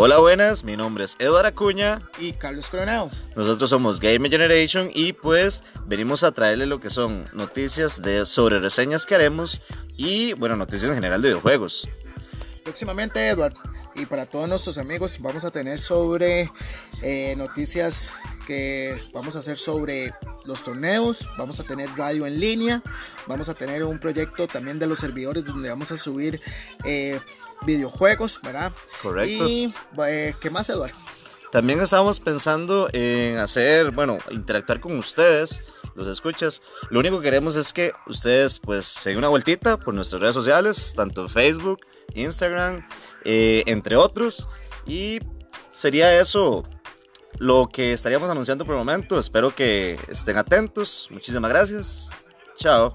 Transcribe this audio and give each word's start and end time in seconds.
Hola, 0.00 0.20
buenas, 0.20 0.62
mi 0.62 0.76
nombre 0.76 1.02
es 1.02 1.16
Eduardo 1.18 1.48
Acuña 1.48 2.08
y 2.20 2.32
Carlos 2.32 2.70
Coronado. 2.70 3.10
Nosotros 3.34 3.68
somos 3.68 3.98
Game 3.98 4.30
Generation 4.30 4.90
y 4.94 5.12
pues 5.12 5.64
venimos 5.86 6.22
a 6.22 6.30
traerle 6.30 6.66
lo 6.66 6.78
que 6.78 6.88
son 6.88 7.28
noticias 7.32 8.00
de, 8.00 8.24
sobre 8.24 8.60
reseñas 8.60 9.06
que 9.06 9.16
haremos 9.16 9.60
y 9.96 10.34
bueno, 10.34 10.54
noticias 10.54 10.88
en 10.88 10.94
general 10.94 11.20
de 11.20 11.30
videojuegos. 11.30 11.88
Próximamente, 12.62 13.26
Eduardo, 13.26 13.60
y 13.96 14.06
para 14.06 14.26
todos 14.26 14.48
nuestros 14.48 14.78
amigos 14.78 15.18
vamos 15.20 15.44
a 15.44 15.50
tener 15.50 15.80
sobre 15.80 16.48
eh, 17.02 17.34
noticias 17.36 18.12
que 18.48 18.98
vamos 19.12 19.36
a 19.36 19.40
hacer 19.40 19.58
sobre 19.58 20.14
los 20.46 20.62
torneos, 20.62 21.28
vamos 21.36 21.60
a 21.60 21.64
tener 21.64 21.90
radio 21.98 22.26
en 22.26 22.40
línea, 22.40 22.82
vamos 23.26 23.50
a 23.50 23.54
tener 23.54 23.84
un 23.84 23.98
proyecto 23.98 24.48
también 24.48 24.78
de 24.78 24.86
los 24.86 25.00
servidores 25.00 25.44
donde 25.44 25.68
vamos 25.68 25.92
a 25.92 25.98
subir 25.98 26.40
eh, 26.82 27.20
videojuegos, 27.66 28.40
¿verdad? 28.42 28.72
Correcto. 29.02 29.46
Y 29.46 29.74
eh, 30.06 30.34
¿qué 30.40 30.48
más, 30.48 30.70
Eduardo? 30.70 30.96
También 31.52 31.78
estamos 31.82 32.20
pensando 32.20 32.88
en 32.94 33.36
hacer, 33.36 33.90
bueno, 33.90 34.16
interactuar 34.30 34.80
con 34.80 34.96
ustedes, 34.98 35.60
los 35.94 36.08
escuchas. 36.08 36.62
Lo 36.88 37.00
único 37.00 37.18
que 37.18 37.24
queremos 37.24 37.54
es 37.54 37.74
que 37.74 37.92
ustedes 38.06 38.60
pues 38.60 38.86
se 38.86 39.10
den 39.10 39.18
una 39.18 39.28
vueltita 39.28 39.76
por 39.76 39.92
nuestras 39.92 40.22
redes 40.22 40.34
sociales, 40.34 40.94
tanto 40.96 41.28
Facebook, 41.28 41.80
Instagram, 42.14 42.86
eh, 43.24 43.62
entre 43.66 43.96
otros. 43.96 44.48
Y 44.86 45.20
sería 45.70 46.18
eso 46.18 46.64
lo 47.38 47.68
que 47.72 47.92
estaríamos 47.92 48.30
anunciando 48.30 48.64
por 48.64 48.74
el 48.74 48.78
momento. 48.78 49.18
Espero 49.18 49.54
que 49.54 49.98
estén 50.08 50.36
atentos. 50.36 51.08
Muchísimas 51.10 51.50
gracias. 51.50 52.10
Chao. 52.56 52.94